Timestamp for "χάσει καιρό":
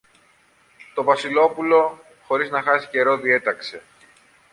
2.61-3.17